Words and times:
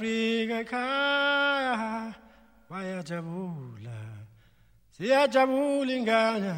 Afrika 0.00 0.64
bayajabula. 2.70 3.98
Siyajabula 4.96 5.92
ingane 5.92 6.52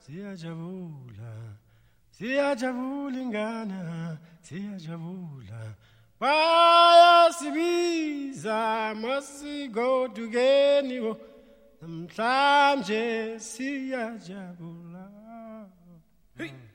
siyajabula. 0.00 1.32
Siyajabula 2.10 3.18
ingane 3.20 4.16
siyajabula. 4.40 5.60
Bayasibiza 6.20 7.58
masiko 8.96 10.08
tukeniwo 10.08 11.20
namhlanje 11.82 13.38
siyajabula. 13.38 15.04
Hey. 16.38 16.69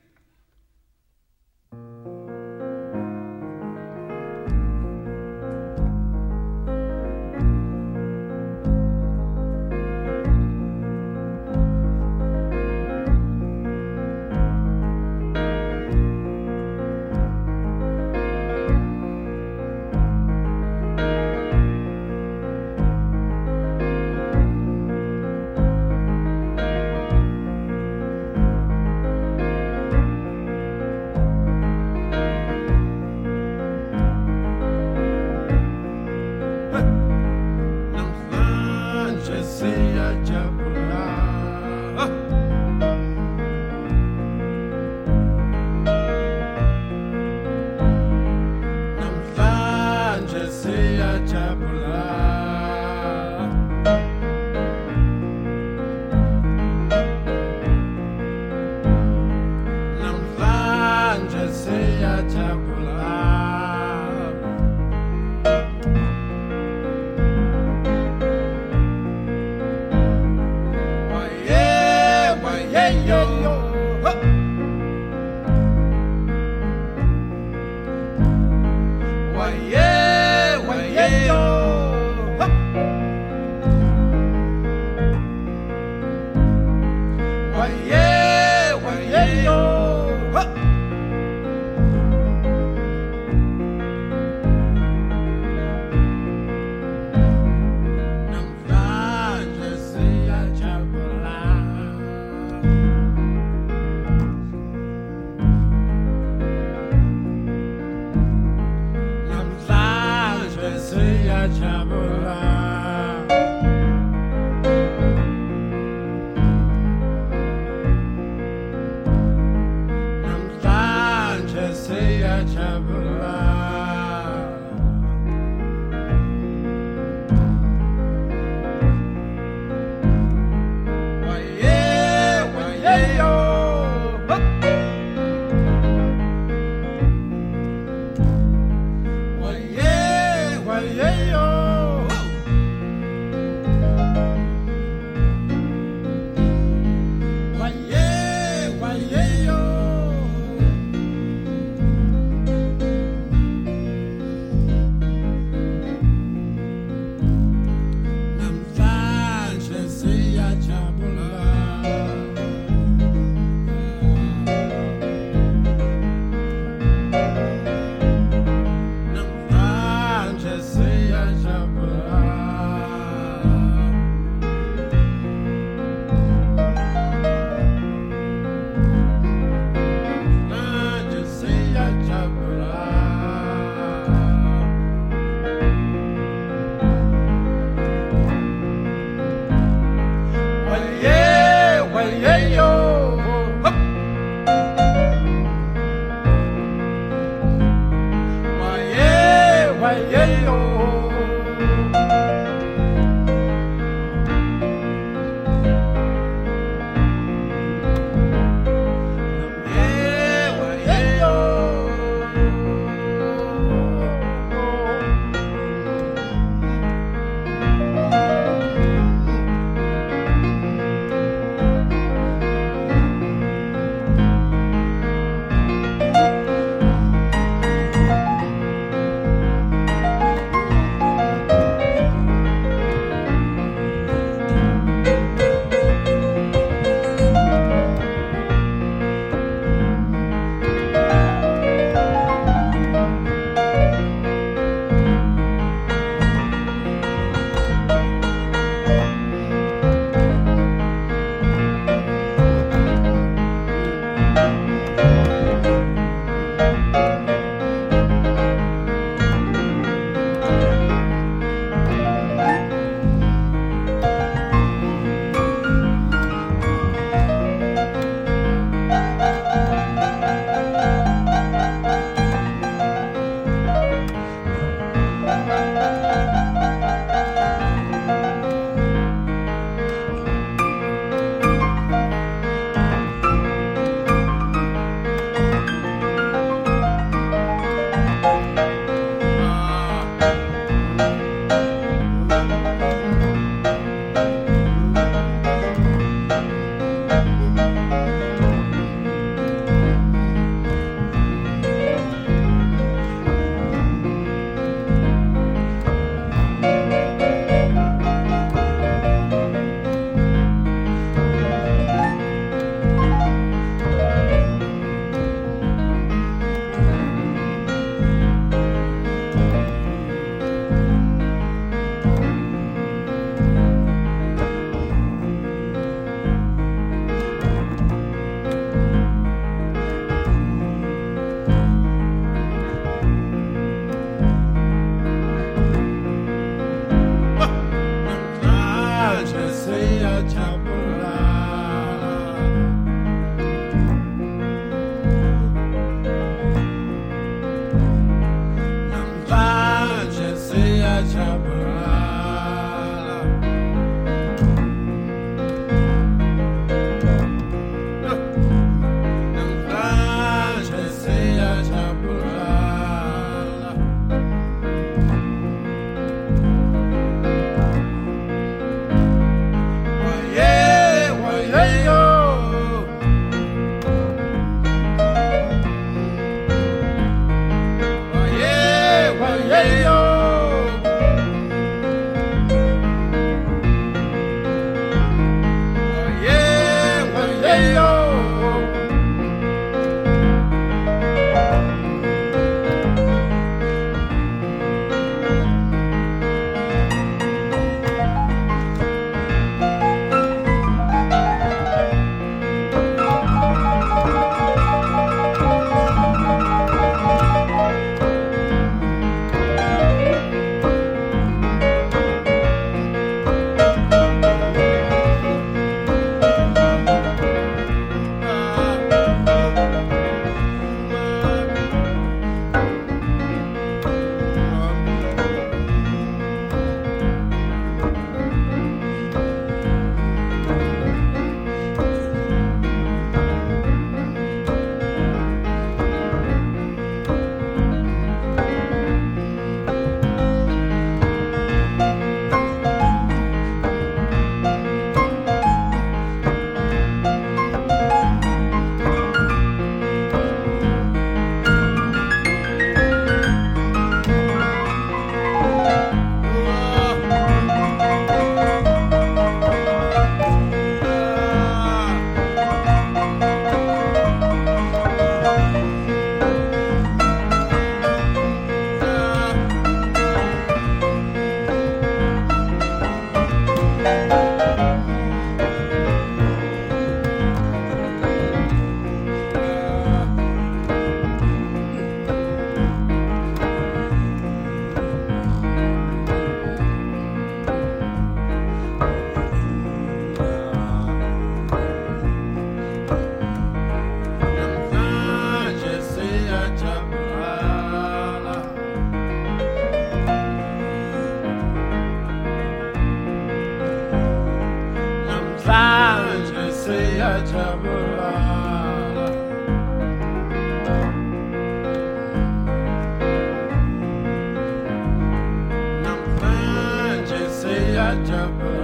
catch. 518.04 518.55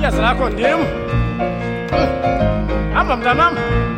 Yes, 0.00 0.14
I 0.14 0.34
condemn. 0.34 0.80
I'm 2.96 3.10
a 3.10 3.16
damn. 3.22 3.97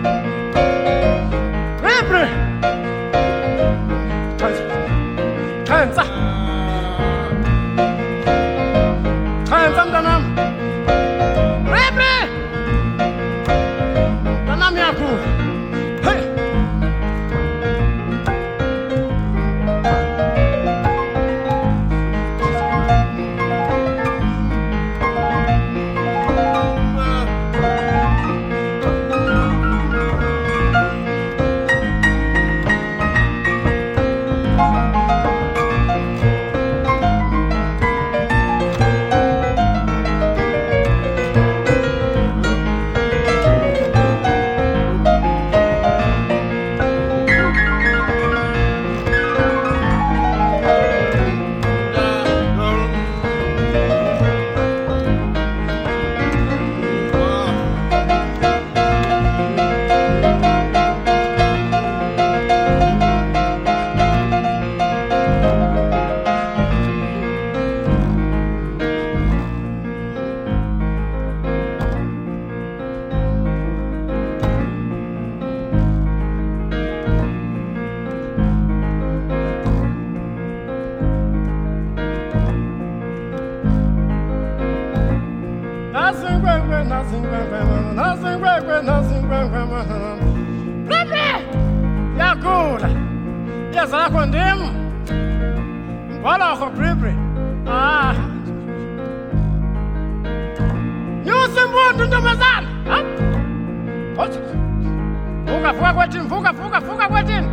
vuka 105.72 105.92
vuka 105.92 105.92
kwethini 105.94 106.28
vuka 106.28 106.52
vuka 106.52 106.80
vuka 106.80 107.08
kwethini 107.08 107.48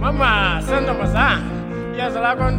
mama 0.00 0.60
sentombazana 0.66 1.42
iyazo 1.94 2.20
lakho 2.20 2.50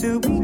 to 0.00 0.20
be 0.20 0.37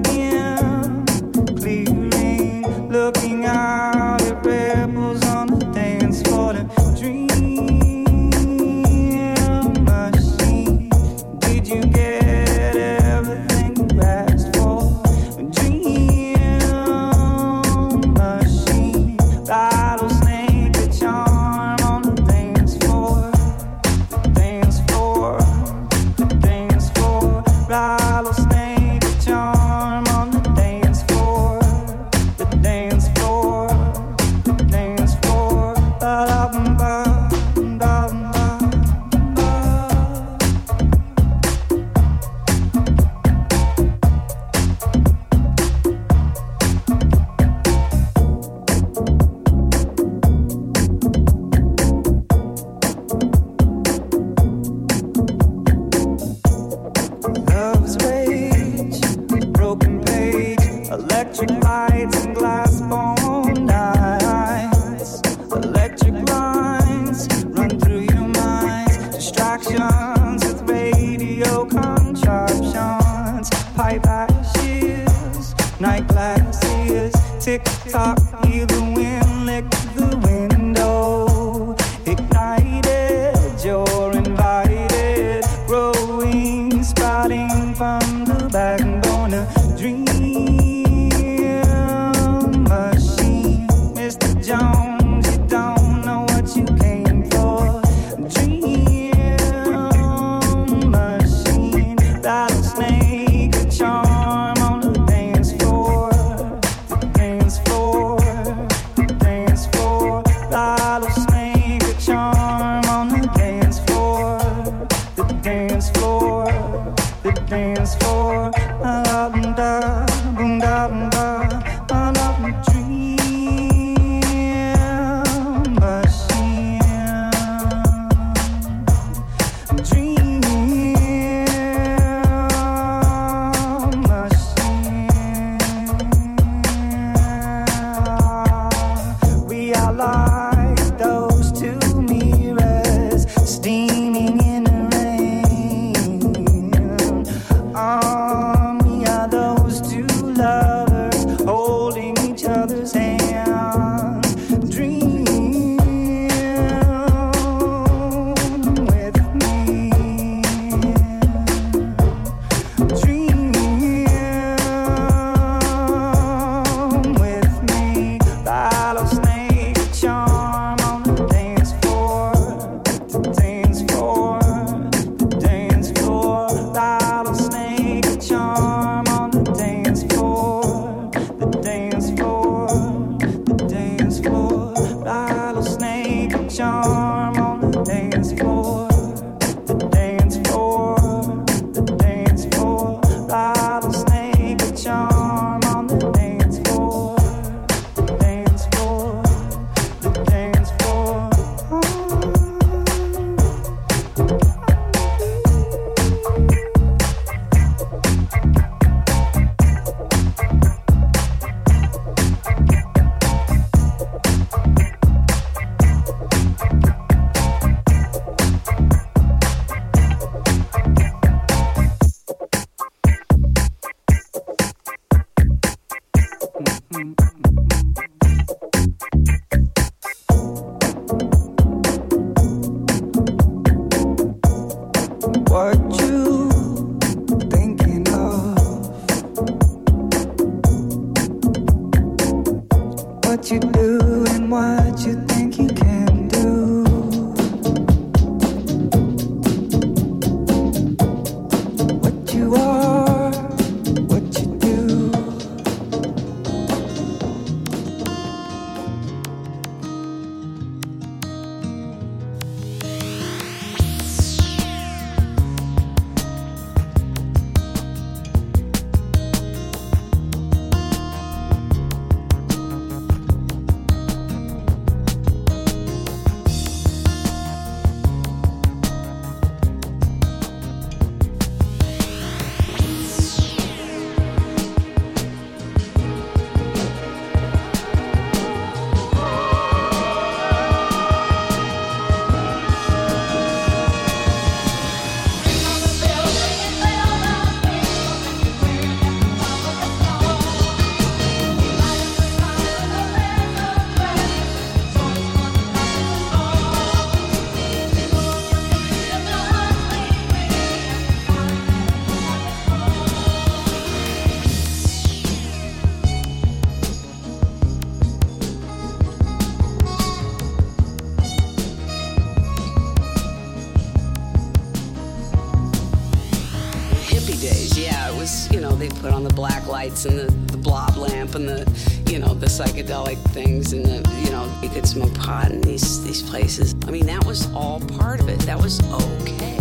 and 330.07 330.19
the, 330.19 330.31
the 330.53 330.59
blob 330.59 330.97
lamp 330.97 331.35
and 331.35 331.49
the, 331.49 332.11
you 332.11 332.19
know, 332.19 332.35
the 332.35 332.47
psychedelic 332.47 333.17
things 333.31 333.73
and 333.73 333.85
the, 333.85 334.23
you 334.25 334.31
know, 334.31 334.51
you 334.62 334.69
could 334.69 334.87
smoke 334.87 335.14
pot 335.14 335.51
in 335.51 335.61
these, 335.61 336.05
these 336.05 336.23
places. 336.23 336.75
I 336.87 336.90
mean, 336.90 337.07
that 337.07 337.25
was 337.25 337.53
all 337.53 337.81
part 337.81 338.21
of 338.21 338.29
it. 338.29 338.38
That 338.40 338.59
was 338.59 338.81
okay. 338.93 339.59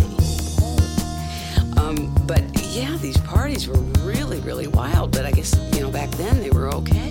Um, 1.76 2.14
but 2.26 2.42
yeah, 2.74 2.96
these 2.98 3.18
parties 3.18 3.68
were 3.68 3.78
really, 4.04 4.40
really 4.40 4.66
wild. 4.66 5.12
But 5.12 5.24
I 5.26 5.32
guess, 5.32 5.54
you 5.74 5.80
know, 5.80 5.90
back 5.90 6.10
then 6.12 6.40
they 6.40 6.50
were 6.50 6.72
okay. 6.74 7.10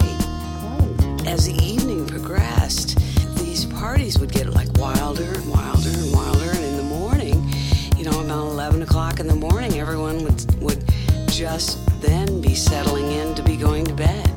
As 1.25 1.45
the 1.45 1.57
evening 1.61 2.05
progressed, 2.05 2.97
these 3.37 3.65
parties 3.65 4.19
would 4.19 4.31
get 4.31 4.47
like 4.47 4.71
wilder 4.77 5.23
and 5.23 5.49
wilder 5.49 5.89
and 5.89 6.13
wilder. 6.13 6.49
And 6.51 6.63
in 6.63 6.77
the 6.77 6.83
morning, 6.83 7.51
you 7.97 8.03
know, 8.03 8.19
about 8.21 8.47
11 8.47 8.81
o'clock 8.81 9.19
in 9.19 9.27
the 9.27 9.35
morning, 9.35 9.79
everyone 9.79 10.23
would, 10.23 10.61
would 10.61 10.83
just 11.27 11.82
then 12.03 12.41
be 12.41 12.53
settling 12.53 13.11
in 13.11 13.33
to 13.33 13.41
be 13.41 13.55
going 13.55 13.85
to 13.85 13.93
bed. 13.93 14.29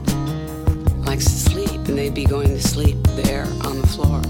Like 1.05 1.19
to 1.19 1.29
sleep, 1.29 1.81
and 1.89 1.99
they'd 1.99 2.15
be 2.15 2.25
going 2.25 2.49
to 2.49 2.63
sleep 2.63 2.97
there 3.23 3.47
on 3.65 3.81
the 3.81 3.87
floor. 3.87 4.23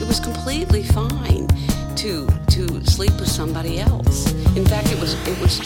It 0.00 0.06
was 0.06 0.20
completely 0.20 0.84
fine 0.84 1.48
to 1.96 2.26
to 2.50 2.84
sleep 2.84 3.14
with 3.18 3.28
somebody 3.28 3.80
else. 3.80 4.32
In 4.56 4.64
fact, 4.64 4.92
it 4.92 5.00
was 5.00 5.14
it 5.26 5.38
was 5.40 5.58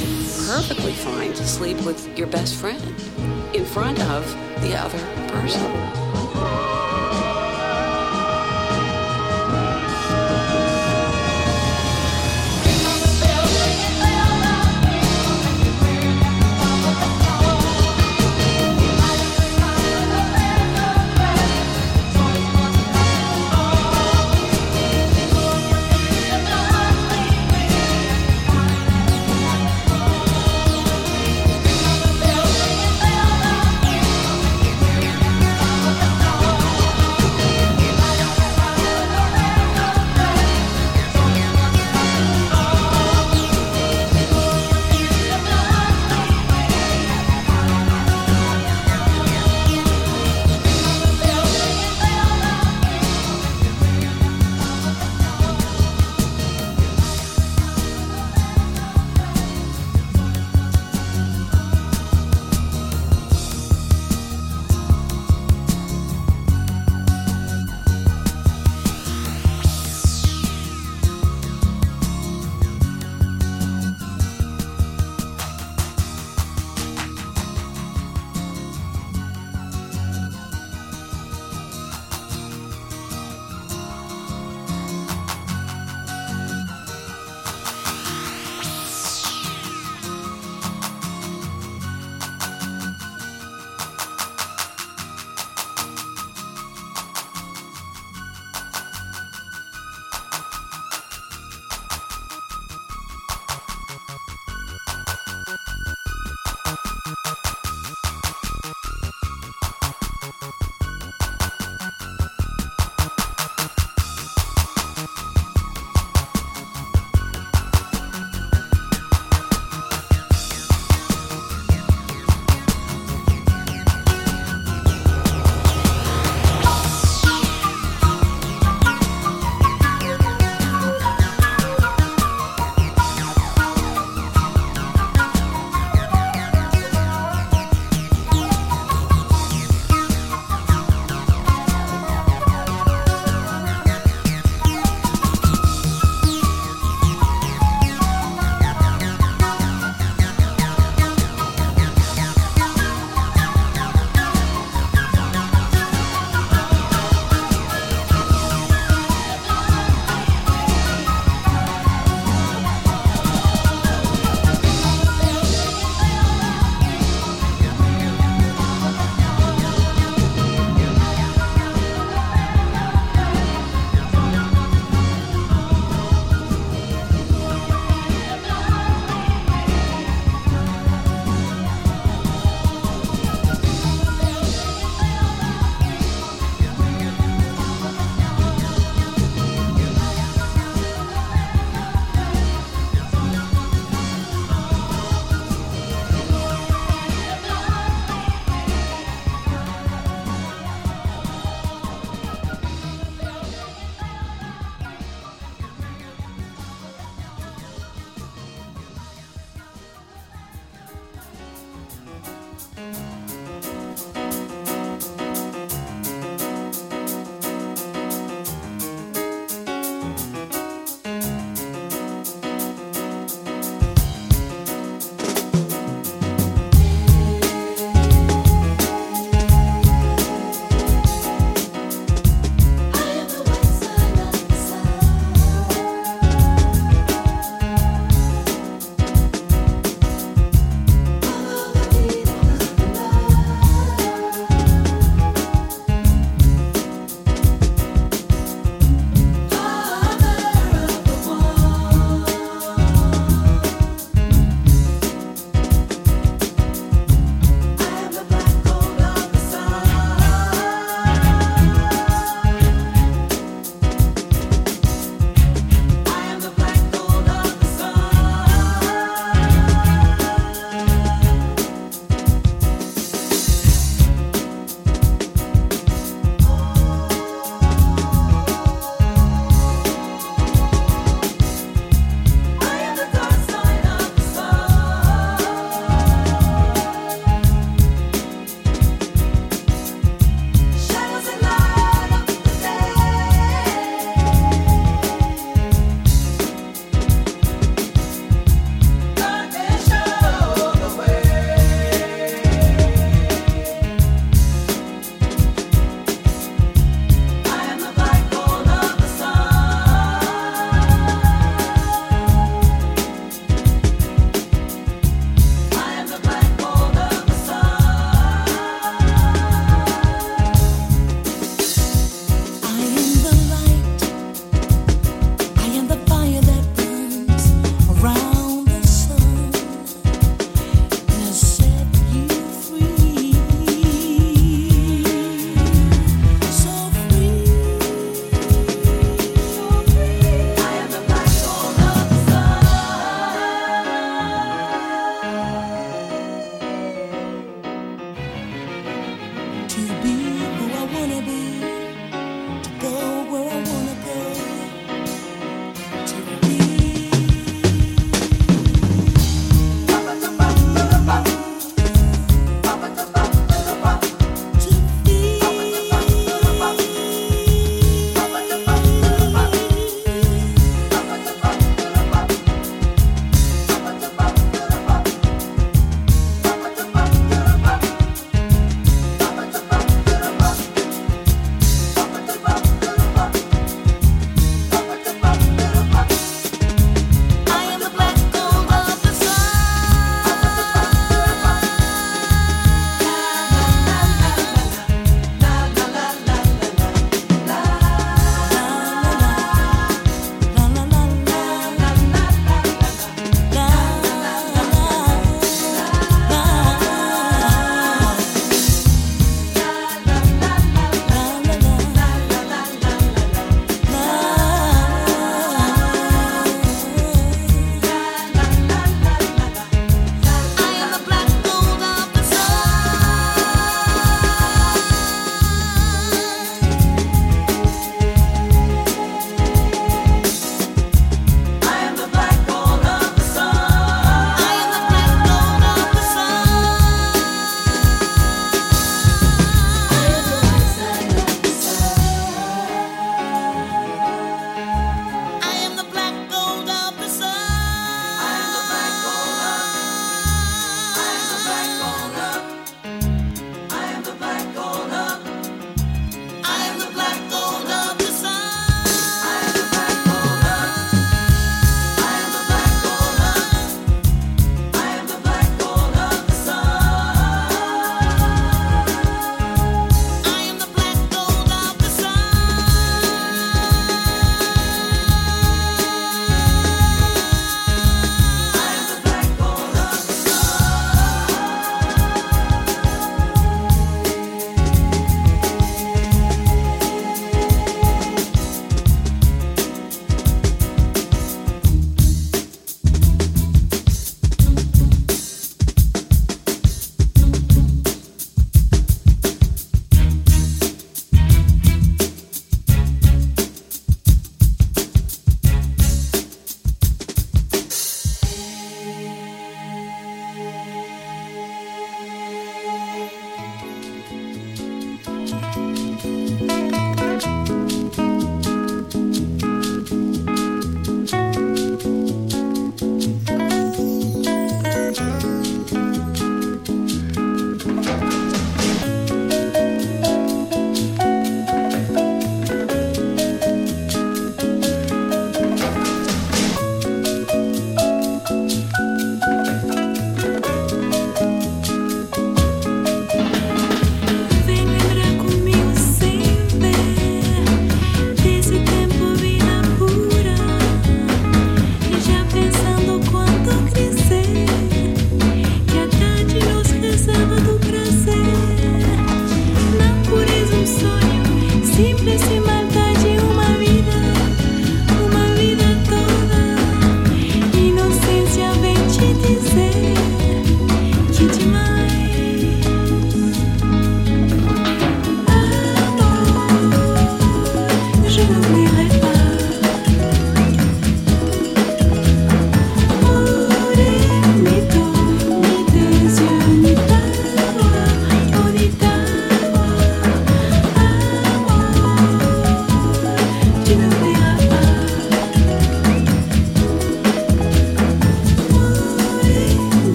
perfectly 0.48 0.92
fine 0.92 1.32
to 1.34 1.44
sleep 1.46 1.78
with 1.84 2.00
your 2.18 2.28
best 2.28 2.54
friend 2.54 2.82
in 3.54 3.64
front 3.64 4.00
of 4.00 4.24
the 4.62 4.74
other 4.74 4.98
person. 5.28 6.07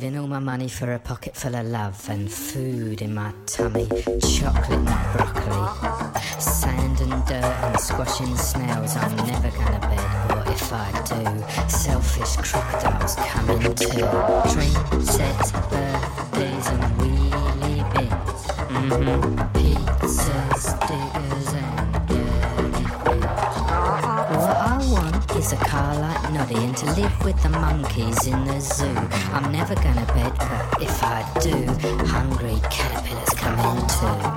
Saving 0.00 0.18
all 0.18 0.26
my 0.26 0.38
money 0.38 0.68
for 0.68 0.90
a 0.94 0.98
pocket 0.98 1.36
full 1.36 1.54
of 1.54 1.66
love 1.66 2.08
and 2.08 2.32
food 2.32 3.02
in 3.02 3.14
my 3.14 3.34
tummy. 3.44 3.86
Chocolate, 4.22 4.70
and 4.70 4.86
broccoli. 5.12 6.20
Sand 6.40 7.00
and 7.02 7.26
dirt 7.26 7.44
and 7.44 7.78
squashing 7.78 8.34
snails. 8.34 8.96
I'm 8.96 9.14
never 9.16 9.50
gonna 9.50 9.78
bed. 9.78 10.36
What 10.36 10.48
if 10.48 10.72
I 10.72 10.90
do? 11.04 11.68
Selfish 11.68 12.36
crocodiles 12.36 13.14
coming 13.16 13.74
too. 13.74 14.08
Dream 14.54 15.04
sets, 15.04 15.52
birthdays, 15.52 16.66
and 16.68 16.82
wheelie 16.96 17.84
bits. 17.92 18.46
Mm-hmm. 18.72 19.36
Pizzas, 19.52 20.64
diggers, 20.88 21.39
like 26.34 26.54
and 26.54 26.76
to 26.76 26.86
live 26.92 27.24
with 27.24 27.42
the 27.42 27.48
monkeys 27.48 28.26
in 28.26 28.44
the 28.44 28.60
zoo. 28.60 28.84
I'm 29.32 29.50
never 29.50 29.74
gonna 29.74 30.06
bed, 30.06 30.32
but 30.38 30.82
if 30.82 31.02
I 31.02 31.22
do, 31.40 31.66
hungry 32.06 32.60
caterpillars 32.70 33.30
come 33.30 33.58
in 33.58 33.88
too. 33.88 34.29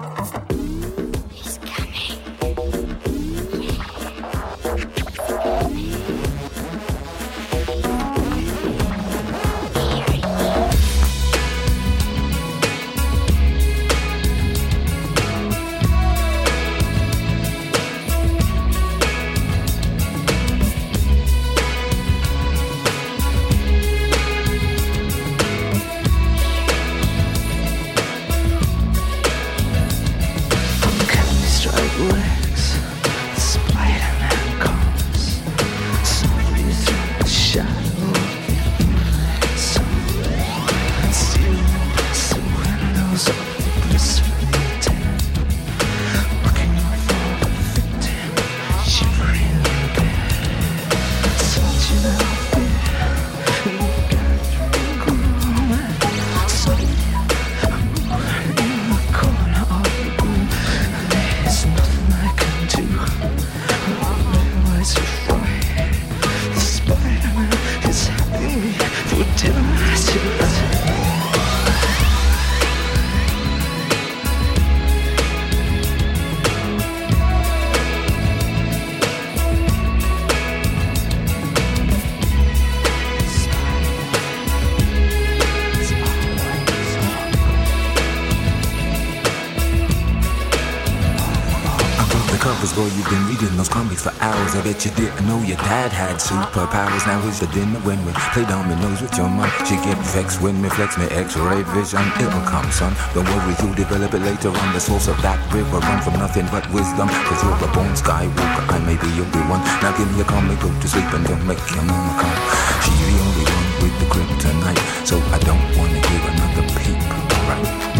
I 94.54 94.62
bet 94.62 94.86
you 94.86 94.91
didn't 94.93 95.26
know 95.26 95.41
your 95.41 95.58
dad 95.66 95.89
had 95.89 96.22
superpowers. 96.22 97.06
Now 97.10 97.18
here's 97.26 97.41
the 97.41 97.49
dinner 97.49 97.82
when 97.82 97.97
we 98.06 98.14
play 98.38 98.45
dominoes 98.45 99.01
with 99.01 99.18
your 99.18 99.26
mom. 99.26 99.49
She 99.66 99.74
get 99.82 99.97
vexed 100.14 100.45
when 100.45 100.62
me 100.62 100.70
flex 100.70 100.93
me 100.97 101.10
x-ray 101.10 101.66
vision. 101.74 102.06
It'll 102.22 102.45
come, 102.45 102.70
son. 102.70 102.93
Don't 103.18 103.26
worry, 103.26 103.58
you'll 103.58 103.74
develop 103.74 104.14
it 104.14 104.22
later 104.22 104.54
on. 104.54 104.68
The 104.74 104.80
source 104.80 105.10
of 105.10 105.18
that 105.26 105.41
river 105.49 105.82
run 105.82 105.99
from 106.06 106.22
nothing 106.22 106.45
but 106.54 106.70
wisdom. 106.70 107.10
Cause 107.26 107.41
you're 107.41 107.58
a 107.66 107.70
born 107.74 107.97
skywalker, 107.97 108.64
I 108.70 108.78
may 108.86 108.93
be 108.93 109.10
your 109.18 109.26
only 109.26 109.43
one. 109.49 109.62
Now 109.82 109.89
give 109.97 110.10
me 110.14 110.22
a 110.22 110.28
comic, 110.30 110.60
go 110.62 110.70
to 110.70 110.88
sleep 110.88 111.10
and 111.18 111.26
don't 111.26 111.45
make 111.49 111.64
your 111.74 111.82
mama 111.89 112.14
come. 112.22 112.38
She 112.86 112.93
the 112.93 113.18
only 113.26 113.45
one 113.49 113.68
with 113.82 113.95
the 113.97 114.08
kryptonite. 114.14 114.84
So 115.01 115.18
I 115.34 115.39
don't 115.41 115.66
wanna 115.74 115.97
hear 115.97 116.22
another 116.30 116.66
peep, 116.78 117.01
alright? 117.49 117.93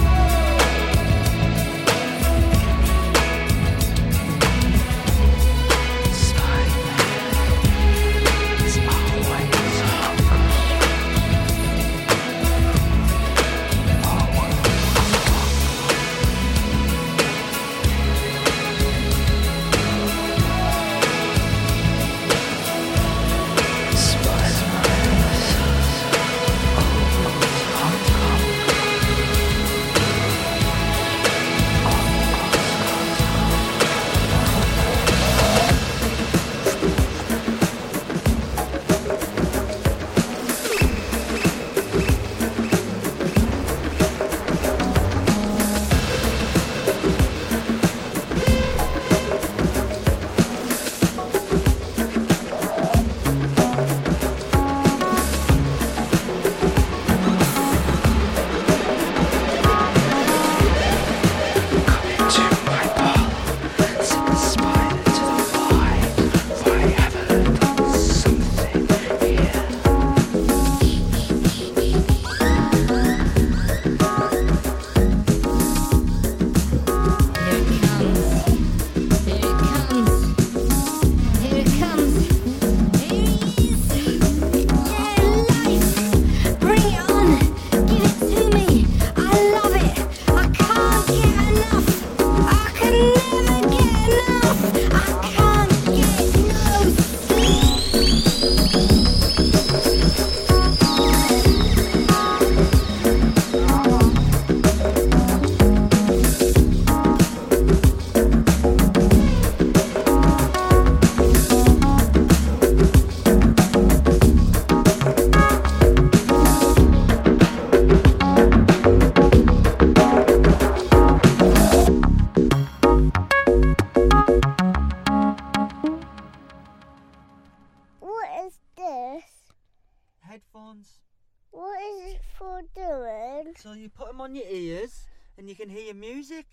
On 134.24 134.36
your 134.36 134.45
ears 134.49 135.03
and 135.38 135.49
you 135.49 135.55
can 135.55 135.69
hear 135.69 135.82
your 135.84 135.95
music. 135.95 136.45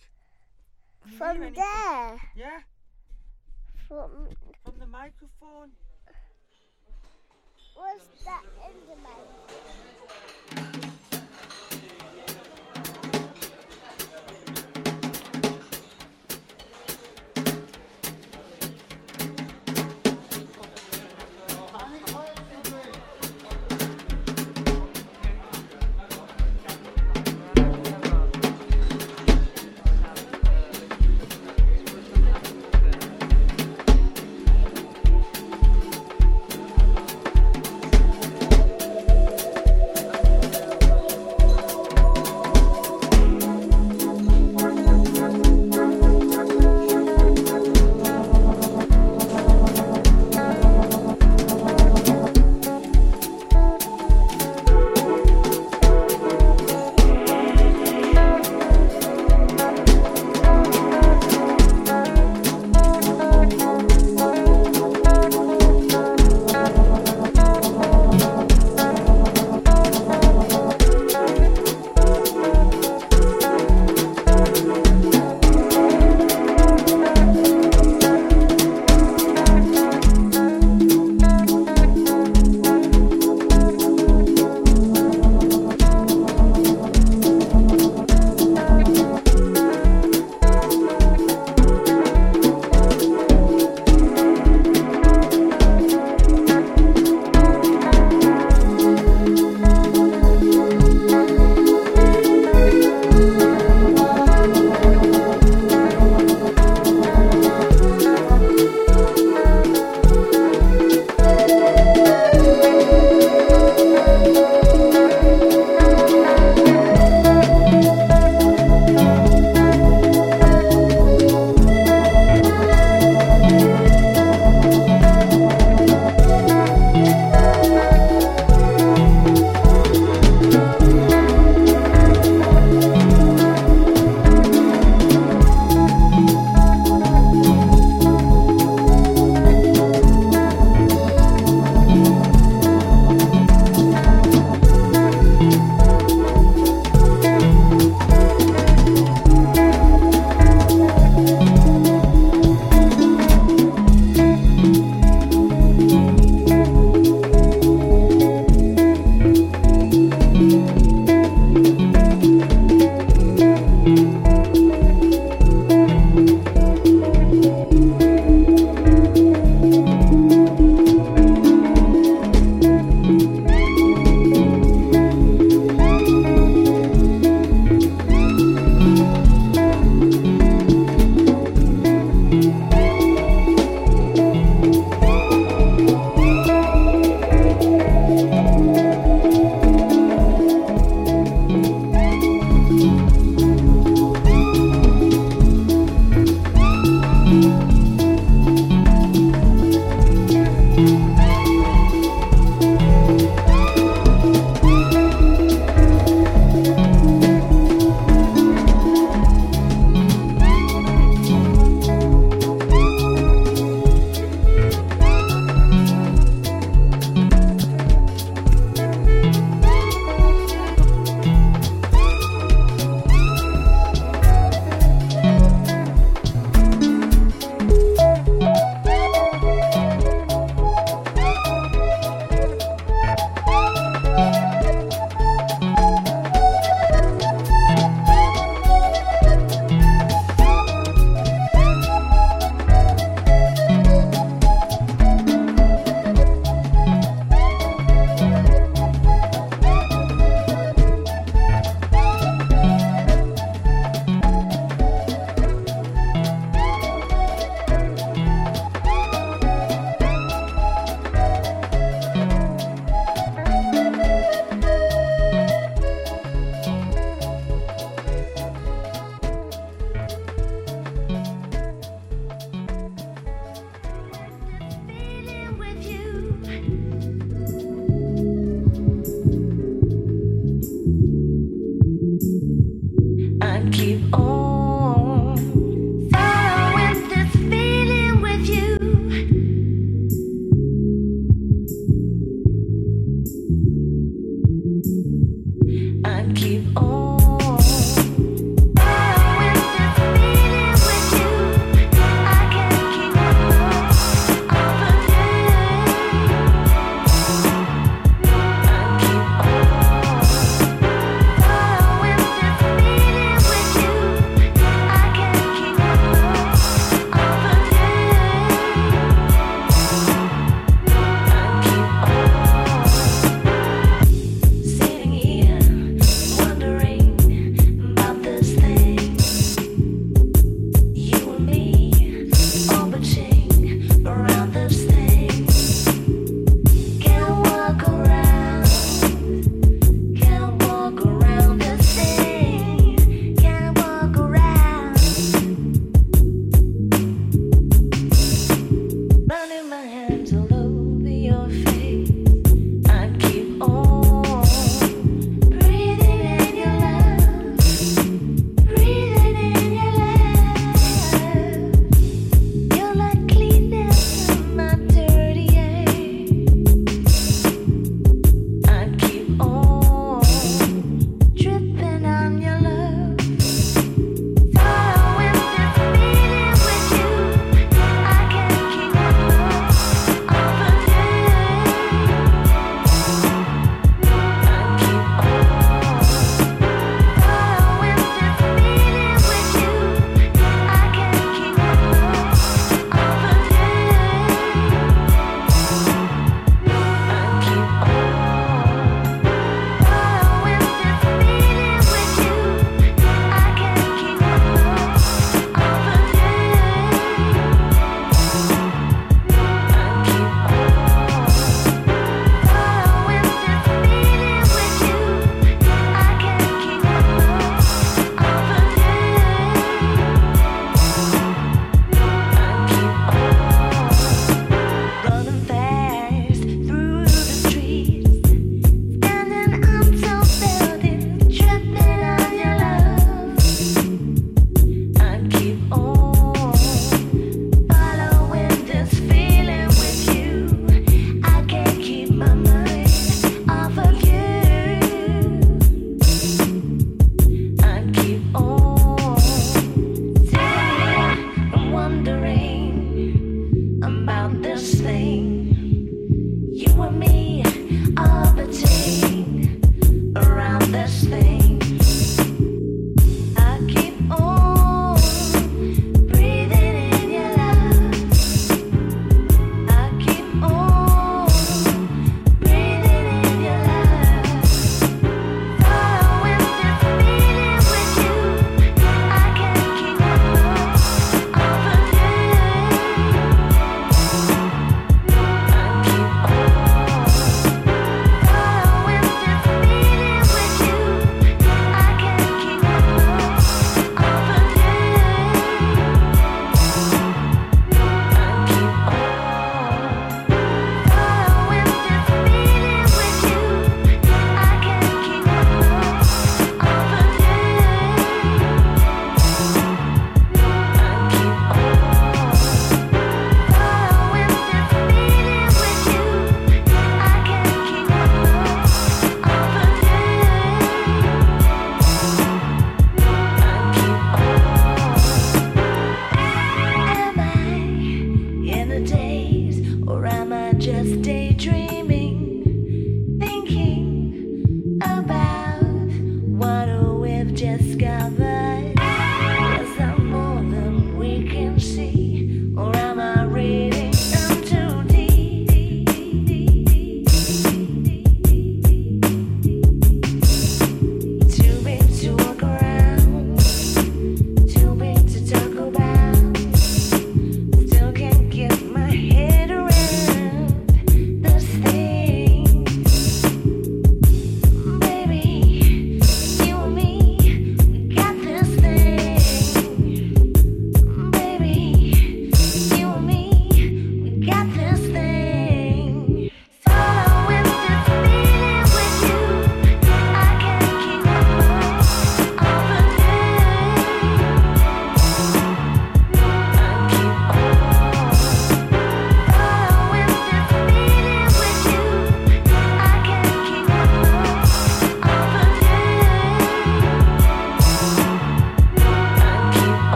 Can 1.02 1.12
you 1.12 1.18
From 1.18 1.36
anything? 1.36 1.54
there. 1.54 2.20
Yeah, 2.36 2.60
From 3.88 4.10
from 4.64 4.74
the 4.78 4.86
microphone. 4.86 5.70
what's 7.74 8.24
that 8.24 8.42
in 8.66 8.76
the 8.90 8.96
mouth? 9.06 10.79